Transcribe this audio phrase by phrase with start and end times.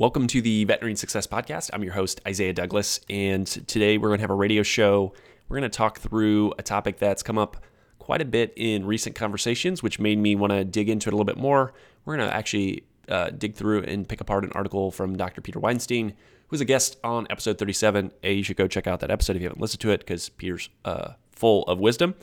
[0.00, 1.68] Welcome to the Veterinary Success Podcast.
[1.74, 5.12] I'm your host, Isaiah Douglas, and today we're going to have a radio show.
[5.46, 7.58] We're going to talk through a topic that's come up
[7.98, 11.16] quite a bit in recent conversations, which made me want to dig into it a
[11.16, 11.74] little bit more.
[12.06, 15.42] We're going to actually uh, dig through and pick apart an article from Dr.
[15.42, 16.14] Peter Weinstein,
[16.48, 18.10] who's a guest on episode 37.
[18.22, 20.30] A, you should go check out that episode if you haven't listened to it, because
[20.30, 22.14] Peter's uh, full of wisdom.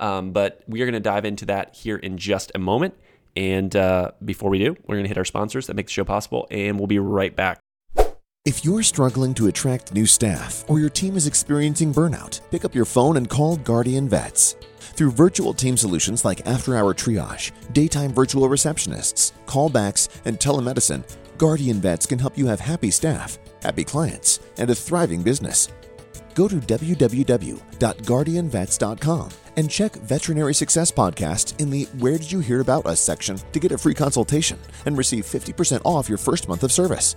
[0.00, 2.94] Um, but we are going to dive into that here in just a moment.
[3.36, 6.04] And uh, before we do, we're going to hit our sponsors that make the show
[6.04, 7.60] possible, and we'll be right back.
[8.46, 12.76] If you're struggling to attract new staff or your team is experiencing burnout, pick up
[12.76, 14.54] your phone and call Guardian Vets.
[14.78, 21.02] Through virtual team solutions like after hour triage, daytime virtual receptionists, callbacks, and telemedicine,
[21.36, 25.68] Guardian Vets can help you have happy staff, happy clients, and a thriving business.
[26.36, 32.84] Go to www.guardianvets.com and check Veterinary Success Podcast in the Where Did You Hear About
[32.84, 36.70] Us section to get a free consultation and receive 50% off your first month of
[36.70, 37.14] service.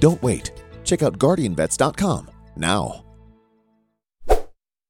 [0.00, 0.50] Don't wait.
[0.82, 3.04] Check out guardianvets.com now.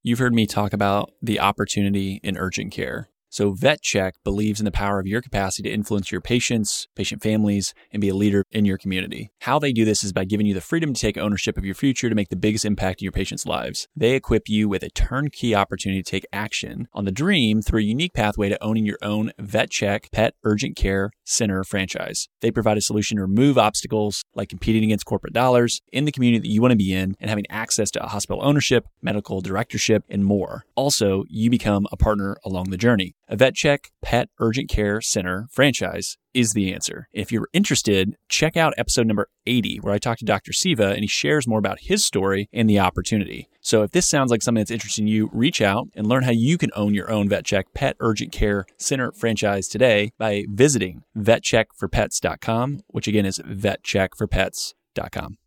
[0.03, 3.11] You've heard me talk about the opportunity in urgent care.
[3.37, 7.75] So, VetCheck believes in the power of your capacity to influence your patients, patient families,
[7.93, 9.31] and be a leader in your community.
[9.41, 11.75] How they do this is by giving you the freedom to take ownership of your
[11.75, 13.89] future to make the biggest impact in your patients' lives.
[13.95, 17.83] They equip you with a turnkey opportunity to take action on the dream through a
[17.83, 22.29] unique pathway to owning your own VetCheck Pet Urgent Care Center franchise.
[22.41, 26.41] They provide a solution to remove obstacles like competing against corporate dollars in the community
[26.41, 30.25] that you want to be in and having access to hospital ownership, medical directorship, and
[30.25, 30.65] more.
[30.75, 33.15] Also, you become a partner along the journey.
[33.29, 37.09] A VetCheck Pet Urgent Care Center franchise is the answer.
[37.13, 40.53] If you're interested, check out episode number 80, where I talk to Dr.
[40.53, 43.49] Siva and he shares more about his story and the opportunity.
[43.61, 46.31] So if this sounds like something that's interesting to you, reach out and learn how
[46.31, 52.83] you can own your own VetCheck Pet Urgent Care Center franchise today by visiting vetcheckforpets.com,
[52.87, 55.39] which again is vetcheckforpets.com.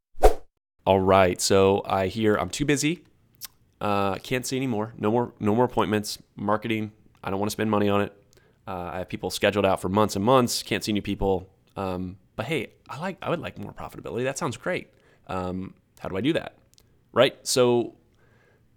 [0.86, 3.06] All right, so I hear I'm too busy.
[3.80, 4.94] Uh, can't see anymore.
[4.98, 6.18] No more, no more appointments.
[6.36, 6.92] Marketing.
[7.24, 8.14] I don't want to spend money on it.
[8.68, 10.64] Uh, I have people scheduled out for months and months.
[10.64, 11.50] Can't see new people.
[11.76, 13.18] Um, but hey, I like.
[13.22, 14.24] I would like more profitability.
[14.24, 14.90] That sounds great.
[15.28, 16.56] Um, how do I do that?
[17.12, 17.36] Right.
[17.46, 17.96] So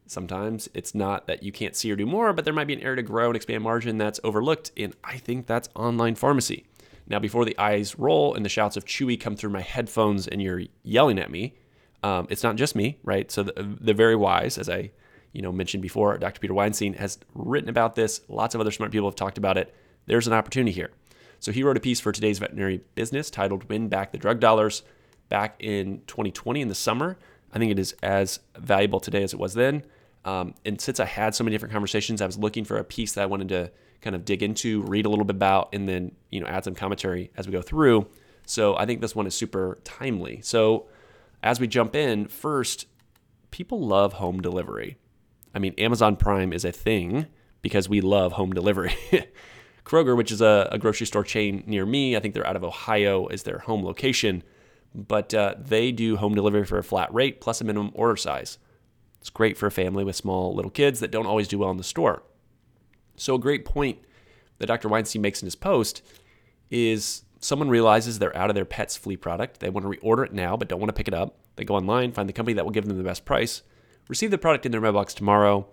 [0.06, 2.80] sometimes it's not that you can't see or do more, but there might be an
[2.80, 4.72] area to grow and expand margin that's overlooked.
[4.76, 6.66] And I think that's online pharmacy.
[7.06, 10.40] Now, before the eyes roll and the shouts of Chewy come through my headphones and
[10.40, 11.54] you're yelling at me,
[12.02, 13.30] um, it's not just me, right?
[13.30, 14.90] So the, the very wise, as I
[15.32, 16.40] you know mentioned before, Dr.
[16.40, 18.20] Peter Weinstein has written about this.
[18.28, 19.74] Lots of other smart people have talked about it.
[20.06, 20.90] There's an opportunity here.
[21.40, 24.82] So he wrote a piece for today's veterinary business titled "Win Back the Drug Dollars"
[25.28, 27.18] back in 2020 in the summer.
[27.52, 29.84] I think it is as valuable today as it was then.
[30.24, 33.12] Um, and since I had so many different conversations, I was looking for a piece
[33.14, 33.70] that I wanted to
[34.00, 36.74] kind of dig into, read a little bit about, and then you know add some
[36.74, 38.06] commentary as we go through.
[38.46, 40.40] So I think this one is super timely.
[40.42, 40.86] So
[41.42, 42.86] as we jump in, first,
[43.50, 44.96] people love home delivery.
[45.54, 47.26] I mean, Amazon Prime is a thing
[47.60, 48.94] because we love home delivery.
[49.84, 52.64] Kroger, which is a, a, grocery store chain near me, I think they're out of
[52.64, 54.44] Ohio, is their home location,
[54.94, 58.58] but uh, they do home delivery for a flat rate plus a minimum order size.
[59.20, 61.76] It's great for a family with small little kids that don't always do well in
[61.76, 62.22] the store.
[63.16, 63.98] So, a great point
[64.58, 64.88] that Dr.
[64.88, 66.02] Weinstein makes in his post
[66.70, 69.60] is someone realizes they're out of their pet's flea product.
[69.60, 71.38] They want to reorder it now, but don't want to pick it up.
[71.56, 73.62] They go online, find the company that will give them the best price,
[74.12, 75.66] receive the product in their mailbox tomorrow.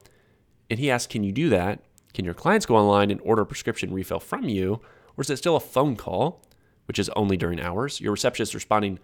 [0.70, 1.84] And he asks, Can you do that?
[2.14, 4.80] Can your clients go online and order a prescription refill from you?
[5.18, 6.46] Or is it still a phone call,
[6.88, 8.00] which is only during hours?
[8.00, 8.98] Your receptionist responding,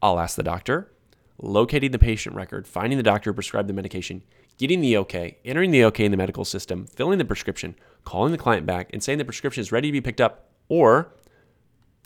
[0.00, 0.92] I'll ask the doctor.
[1.40, 4.22] Locating the patient record, finding the doctor who prescribed the medication,
[4.58, 7.74] getting the okay, entering the okay in the medical system, filling the prescription,
[8.04, 11.12] calling the client back, and saying the prescription is ready to be picked up, or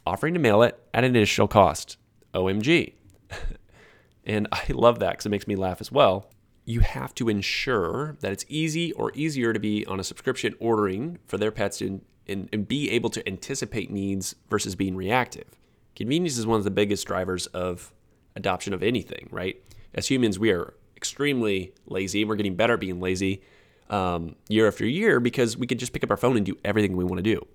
[0.06, 1.99] offering to mail it at an additional cost.
[2.32, 2.94] OMG.
[4.25, 6.31] and I love that because it makes me laugh as well.
[6.65, 11.19] You have to ensure that it's easy or easier to be on a subscription ordering
[11.27, 15.49] for their pets and, and, and be able to anticipate needs versus being reactive.
[15.97, 17.93] Convenience is one of the biggest drivers of
[18.37, 19.61] adoption of anything, right?
[19.94, 23.43] As humans, we are extremely lazy and we're getting better at being lazy
[23.91, 26.97] um, year after year because we can just pick up our phone and do everything
[26.97, 27.47] we want to do.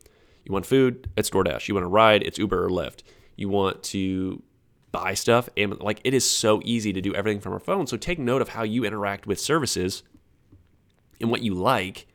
[0.46, 1.10] You want food?
[1.18, 1.68] It's DoorDash.
[1.68, 2.24] You want to ride?
[2.24, 3.04] It's Uber or Lyft.
[3.36, 4.42] You want to
[4.92, 7.88] buy stuff and like it is so easy to do everything from our phone.
[7.88, 10.04] So take note of how you interact with services
[11.20, 12.08] and what you like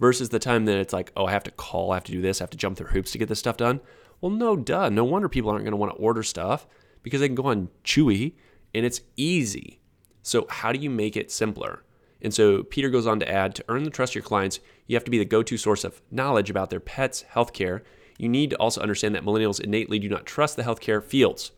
[0.00, 2.22] versus the time that it's like, oh, I have to call, I have to do
[2.22, 3.80] this, I have to jump through hoops to get this stuff done.
[4.20, 4.88] Well, no, duh.
[4.88, 6.66] No wonder people aren't going to want to order stuff
[7.02, 8.34] because they can go on Chewy
[8.74, 9.80] and it's easy.
[10.22, 11.84] So, how do you make it simpler?
[12.24, 14.96] And so Peter goes on to add to earn the trust of your clients, you
[14.96, 17.82] have to be the go to source of knowledge about their pets' healthcare.
[18.18, 21.52] You need to also understand that millennials innately do not trust the healthcare fields.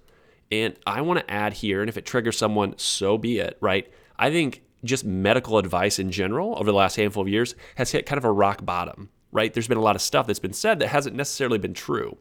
[0.51, 3.91] And I want to add here, and if it triggers someone, so be it, right?
[4.19, 8.07] I think just medical advice in general over the last handful of years has hit
[8.07, 9.53] kind of a rock bottom, right?
[9.53, 12.17] There's been a lot of stuff that's been said that hasn't necessarily been true.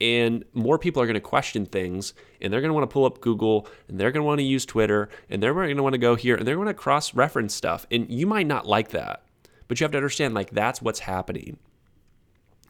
[0.00, 3.04] And more people are going to question things and they're going to want to pull
[3.04, 5.92] up Google and they're going to want to use Twitter and they're going to want
[5.92, 7.86] to go here and they're going to cross reference stuff.
[7.90, 9.22] And you might not like that,
[9.68, 11.58] but you have to understand like that's what's happening.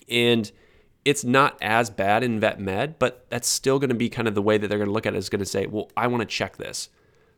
[0.09, 0.51] And
[1.05, 4.35] it's not as bad in vet med, but that's still going to be kind of
[4.35, 6.07] the way that they're going to look at it is going to say, well, I
[6.07, 6.89] want to check this.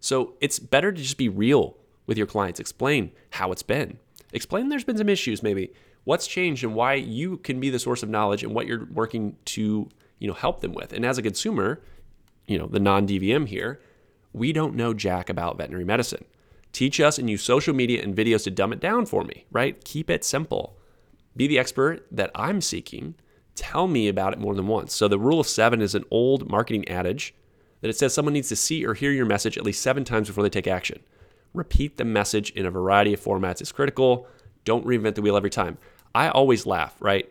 [0.00, 1.76] So it's better to just be real
[2.06, 2.58] with your clients.
[2.58, 3.98] Explain how it's been.
[4.32, 5.72] Explain there's been some issues maybe.
[6.04, 9.36] What's changed and why you can be the source of knowledge and what you're working
[9.46, 9.88] to,
[10.18, 10.92] you know, help them with.
[10.92, 11.80] And as a consumer,
[12.46, 13.80] you know, the non-DVM here,
[14.32, 16.24] we don't know jack about veterinary medicine.
[16.72, 19.84] Teach us and use social media and videos to dumb it down for me, right?
[19.84, 20.76] Keep it simple.
[21.36, 23.14] Be the expert that I'm seeking.
[23.54, 24.94] Tell me about it more than once.
[24.94, 27.34] So the rule of 7 is an old marketing adage
[27.80, 30.28] that it says someone needs to see or hear your message at least 7 times
[30.28, 31.00] before they take action.
[31.52, 34.26] Repeat the message in a variety of formats is critical.
[34.64, 35.76] Don't reinvent the wheel every time.
[36.14, 37.28] I always laugh, right?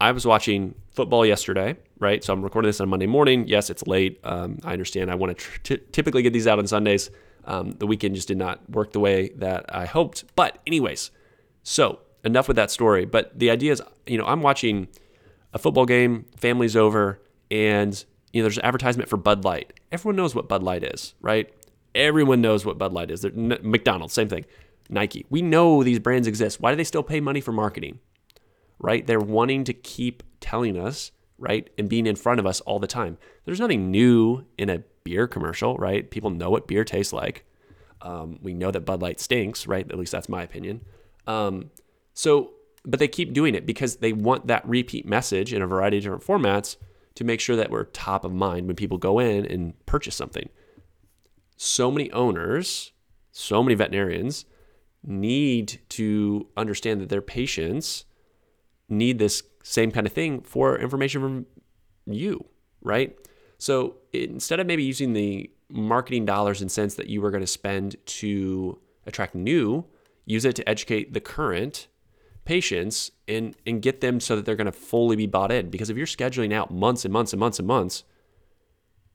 [0.00, 2.24] I was watching football yesterday, right?
[2.24, 3.46] So I'm recording this on Monday morning.
[3.46, 4.18] Yes, it's late.
[4.24, 5.10] Um, I understand.
[5.10, 7.10] I want to tr- t- typically get these out on Sundays.
[7.44, 10.24] Um, the weekend just did not work the way that I hoped.
[10.36, 11.10] But, anyways,
[11.62, 13.04] so enough with that story.
[13.04, 14.88] But the idea is, you know, I'm watching
[15.52, 17.20] a football game, family's over,
[17.50, 19.72] and, you know, there's an advertisement for Bud Light.
[19.90, 21.52] Everyone knows what Bud Light is, right?
[21.94, 23.24] Everyone knows what Bud Light is.
[23.34, 24.44] McDonald's, same thing.
[24.88, 25.24] Nike.
[25.30, 26.60] We know these brands exist.
[26.60, 28.00] Why do they still pay money for marketing?
[28.78, 29.06] Right?
[29.06, 31.68] They're wanting to keep telling us, right?
[31.78, 33.18] And being in front of us all the time.
[33.44, 36.10] There's nothing new in a beer commercial, right?
[36.10, 37.44] People know what beer tastes like.
[38.02, 39.90] Um, we know that Bud Light stinks, right?
[39.90, 40.84] At least that's my opinion.
[41.26, 41.70] Um,
[42.14, 42.52] so,
[42.84, 46.02] but they keep doing it because they want that repeat message in a variety of
[46.02, 46.76] different formats
[47.14, 50.48] to make sure that we're top of mind when people go in and purchase something
[51.62, 52.92] so many owners,
[53.32, 54.46] so many veterinarians
[55.04, 58.06] need to understand that their patients
[58.88, 61.46] need this same kind of thing for information from
[62.06, 62.42] you,
[62.80, 63.14] right?
[63.58, 67.46] So instead of maybe using the marketing dollars and cents that you were going to
[67.46, 69.84] spend to attract new,
[70.24, 71.88] use it to educate the current
[72.44, 75.90] patients and and get them so that they're going to fully be bought in because
[75.90, 78.02] if you're scheduling out months and months and months and months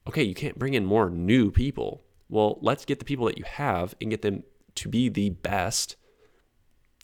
[0.08, 3.44] okay you can't bring in more new people well, let's get the people that you
[3.44, 4.44] have and get them
[4.76, 5.96] to be the best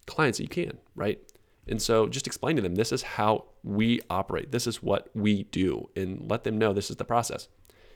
[0.07, 1.19] clients that you can, right?
[1.67, 4.51] And so just explain to them this is how we operate.
[4.51, 7.47] This is what we do and let them know this is the process.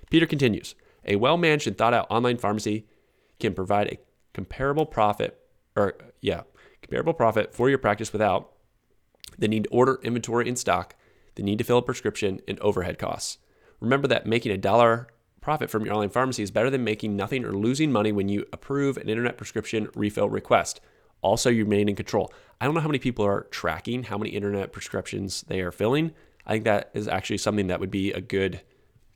[0.10, 0.75] Peter continues,
[1.06, 2.86] a well-managed and thought out online pharmacy
[3.39, 3.98] can provide a
[4.33, 5.39] comparable profit
[5.75, 6.42] or yeah,
[6.86, 8.52] comparable profit for your practice without
[9.38, 10.96] the need to order inventory in stock,
[11.34, 13.40] the need to fill a prescription and overhead costs.
[13.80, 15.08] Remember that making a dollar
[15.42, 18.46] profit from your online pharmacy is better than making nothing or losing money when you
[18.54, 20.80] approve an internet prescription refill request.
[21.22, 22.32] Also, you remain in control.
[22.62, 26.12] I don't know how many people are tracking how many internet prescriptions they are filling.
[26.46, 28.62] I think that is actually something that would be a good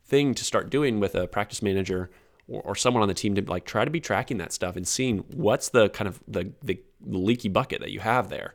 [0.04, 2.10] thing to start doing with a practice manager
[2.48, 4.86] or, or someone on the team to like try to be tracking that stuff and
[4.86, 8.54] seeing what's the kind of the, the leaky bucket that you have there.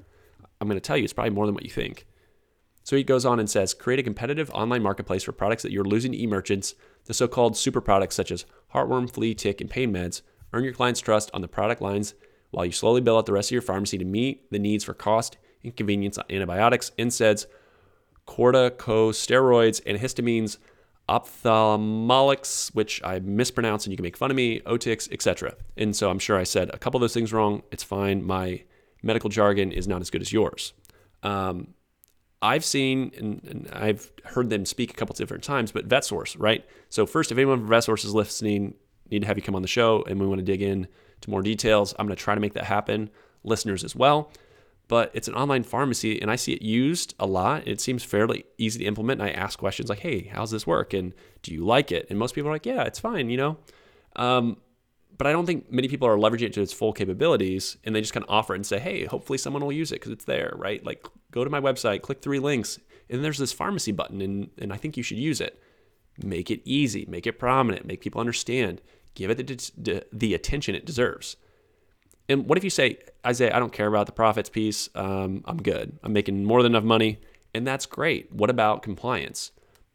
[0.60, 2.06] I'm going to tell you, it's probably more than what you think.
[2.84, 5.84] So he goes on and says, create a competitive online marketplace for products that you're
[5.84, 6.76] losing to e-merchants,
[7.06, 10.22] the so-called super products such as heartworm, flea, tick, and pain meds.
[10.54, 12.14] Earn your clients' trust on the product lines
[12.52, 14.94] while you slowly build out the rest of your pharmacy to meet the needs for
[14.94, 17.48] cost and convenience on antibiotics, NSAIDs,
[18.28, 20.58] corticosteroids, and antihistamines,
[21.08, 25.56] ophthalmolics, which I mispronounce and you can make fun of me, otics, etc.
[25.78, 27.64] And so I'm sure I said a couple of those things wrong.
[27.72, 28.24] It's fine.
[28.24, 28.64] My
[29.04, 30.74] medical jargon is not as good as yours.
[31.24, 31.76] Um,
[32.42, 36.66] I've seen and, and, I've heard them speak a couple different times, but VetSource, right?
[36.90, 38.76] So first, if anyone from VetSource is listening,
[39.10, 40.88] need to have you come on the show, and we want to dig in
[41.22, 41.96] to more details.
[41.98, 43.10] I'm going to try to make that happen.
[43.44, 44.32] Listeners as well,
[44.88, 47.68] but it's an online pharmacy, and I see it used a lot.
[47.68, 49.22] It seems fairly easy to implement.
[49.22, 52.20] And I ask questions like, "Hey, how's this work?" and "Do you like it?" And
[52.20, 53.58] most people are like, "Yeah, it's fine," you know.
[54.16, 54.58] Um,
[55.18, 58.02] but I don't think many people are leveraging it to its full capabilities and they
[58.02, 60.26] just kind of offer it and say, hey, hopefully someone will use it because it's
[60.26, 60.84] there, right?
[60.86, 64.74] Like go to my website, click three links, and there's this pharmacy button, and, and
[64.74, 65.62] I think you should use it.
[66.24, 68.82] Make it easy, make it prominent, make people understand,
[69.14, 71.38] give it the, the attention it deserves.
[72.28, 74.90] And what if you say, Isaiah, I don't care about the profits piece.
[74.96, 76.00] Um, I'm good.
[76.04, 77.20] I'm making more than enough money.
[77.54, 78.32] And that's great.
[78.34, 79.52] What about compliance?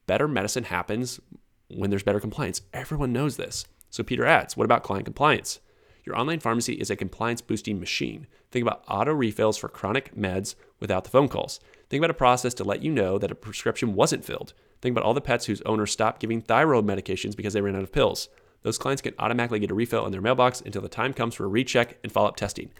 [0.06, 1.20] Better medicine happens
[1.68, 2.62] when there's better compliance.
[2.72, 3.64] Everyone knows this.
[3.90, 5.60] So Peter adds, what about client compliance?
[6.04, 8.26] Your online pharmacy is a compliance boosting machine.
[8.50, 11.60] Think about auto refills for chronic meds without the phone calls.
[11.88, 14.54] Think about a process to let you know that a prescription wasn't filled.
[14.80, 17.82] Think about all the pets whose owners stopped giving thyroid medications because they ran out
[17.82, 18.28] of pills.
[18.62, 21.44] Those clients can automatically get a refill in their mailbox until the time comes for
[21.44, 22.70] a recheck and follow up testing.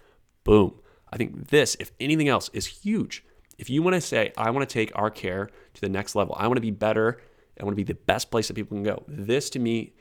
[0.45, 0.75] Boom.
[1.13, 3.25] I think this, if anything else, is huge.
[3.59, 6.37] If you want to say, I want to take our care to the next level,
[6.39, 7.21] I want to be better,
[7.61, 9.95] I want to be the best place that people can go, this to me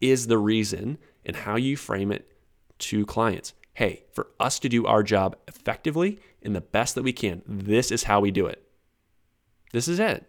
[0.00, 2.30] is the reason and how you frame it
[2.78, 3.54] to clients.
[3.74, 7.90] Hey, for us to do our job effectively and the best that we can, this
[7.90, 8.62] is how we do it.
[9.72, 10.26] This is it.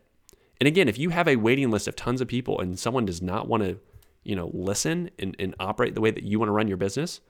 [0.60, 3.22] And again, if you have a waiting list of tons of people and someone does
[3.22, 3.80] not want to,
[4.28, 7.22] you know, listen and, and operate the way that you want to run your business,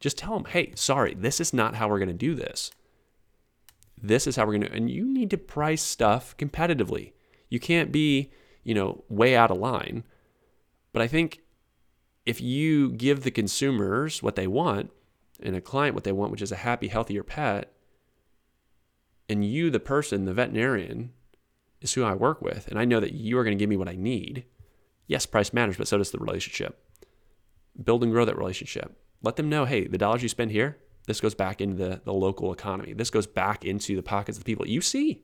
[0.00, 2.70] just tell them, hey, sorry, this is not how we're going to do this.
[4.00, 7.12] This is how we're going to, and you need to price stuff competitively.
[7.48, 8.30] You can't be,
[8.64, 10.04] you know, way out of line.
[10.92, 11.40] But I think
[12.26, 14.90] if you give the consumers what they want
[15.42, 17.72] and a client what they want, which is a happy, healthier pet,
[19.26, 21.12] and you, the person, the veterinarian,
[21.80, 23.78] is who I work with, and I know that you are going to give me
[23.78, 24.44] what I need.
[25.06, 26.78] Yes, price matters, but so does the relationship.
[27.82, 28.96] Build and grow that relationship.
[29.22, 32.12] Let them know, hey, the dollars you spend here, this goes back into the, the
[32.12, 32.92] local economy.
[32.92, 35.22] This goes back into the pockets of the people you see.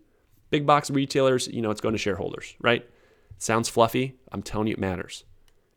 [0.51, 2.89] Big box retailers, you know, it's going to shareholders, right?
[3.39, 4.17] sounds fluffy.
[4.33, 5.25] I'm telling you, it matters.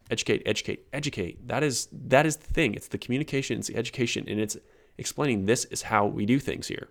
[0.10, 1.48] Educate, educate, educate.
[1.48, 2.74] That is that is the thing.
[2.74, 4.58] It's the communication, it's the education, and it's
[4.98, 6.90] explaining this is how we do things here.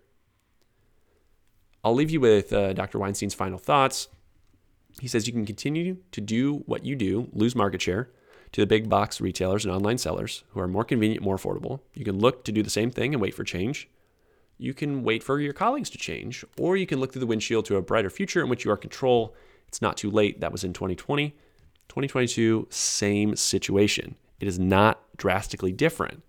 [1.85, 2.99] I'll leave you with uh, Dr.
[2.99, 4.09] Weinstein's final thoughts.
[4.99, 8.11] He says you can continue to do what you do, lose market share
[8.53, 11.81] to the big box retailers and online sellers who are more convenient, more affordable.
[11.95, 13.89] You can look to do the same thing and wait for change.
[14.59, 17.65] You can wait for your colleagues to change, or you can look through the windshield
[17.67, 19.35] to a brighter future in which you are in control.
[19.69, 20.41] It's not too late.
[20.41, 21.31] That was in 2020.
[21.89, 24.17] 2022, same situation.
[24.39, 26.23] It is not drastically different.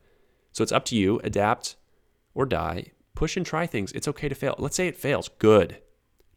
[0.53, 1.75] So it's up to you, adapt
[2.34, 3.91] or die, push and try things.
[3.91, 4.56] It's okay to fail.
[4.58, 5.30] Let's say it fails.
[5.39, 5.80] Good.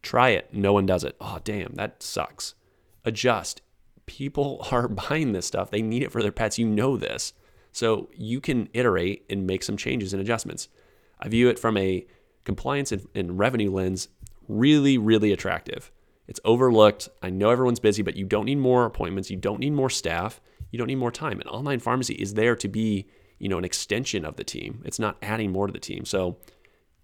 [0.05, 0.53] Try it.
[0.53, 1.15] No one does it.
[1.19, 2.53] Oh, damn, that sucks.
[3.05, 3.63] Adjust.
[4.05, 5.71] People are buying this stuff.
[5.71, 6.59] They need it for their pets.
[6.59, 7.33] You know this.
[7.71, 10.69] So you can iterate and make some changes and adjustments.
[11.19, 12.05] I view it from a
[12.43, 14.07] compliance and, and revenue lens
[14.47, 15.91] really, really attractive.
[16.27, 17.09] It's overlooked.
[17.23, 19.31] I know everyone's busy, but you don't need more appointments.
[19.31, 20.39] You don't need more staff.
[20.69, 21.41] You don't need more time.
[21.41, 23.07] An online pharmacy is there to be,
[23.39, 24.83] you know, an extension of the team.
[24.85, 26.05] It's not adding more to the team.
[26.05, 26.37] So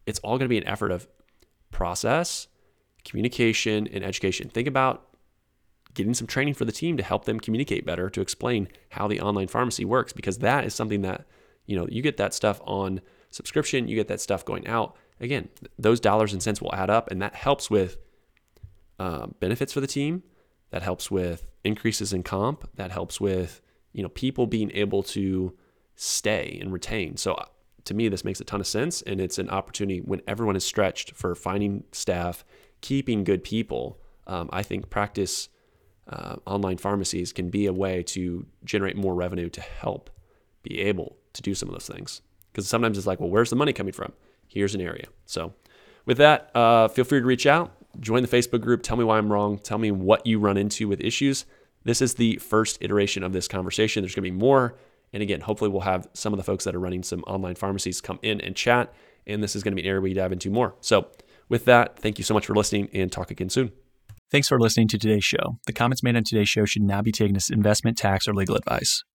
[0.05, 1.08] it's all going to be an effort of
[1.72, 2.48] process,
[3.03, 4.50] communication, and education.
[4.50, 5.08] Think about
[5.93, 9.20] getting some training for the team to help them communicate better, to explain how the
[9.20, 11.25] online pharmacy works, because that is something that,
[11.65, 14.96] you know, you get that stuff on subscription, you get that stuff going out.
[15.20, 17.98] Again, those dollars and cents will add up, and that helps with
[19.00, 20.24] uh, benefits for the team.
[20.72, 22.70] That helps with increases in comp.
[22.75, 25.53] That helps with you know people being able to
[25.96, 27.17] stay and retain.
[27.17, 27.38] So
[27.86, 29.01] to me, this makes a ton of sense.
[29.01, 32.46] And it's an opportunity when everyone is stretched for finding staff,
[32.81, 34.00] keeping good people.
[34.27, 35.50] Um, I think practice
[36.07, 40.09] uh, online pharmacies can be a way to generate more revenue to help
[40.63, 42.21] be able to do some of those things.
[42.51, 44.13] Because sometimes it's like, well, where's the money coming from?
[44.47, 45.05] Here's an area.
[45.25, 45.53] So,
[46.05, 49.17] with that, uh, feel free to reach out, join the Facebook group, tell me why
[49.17, 51.45] I'm wrong, tell me what you run into with issues.
[51.83, 54.03] This is the first iteration of this conversation.
[54.03, 54.75] There's going to be more
[55.13, 58.00] and again, hopefully, we'll have some of the folks that are running some online pharmacies
[58.00, 58.93] come in and chat.
[59.27, 60.75] And this is going to be an area we dive into more.
[60.81, 61.07] So,
[61.51, 63.72] with that, thank you so much for listening and talk again soon.
[64.31, 65.60] Thanks for listening to today's show.
[65.67, 68.55] The comments made on today's show should not be taken as investment, tax, or legal
[68.55, 69.03] advice.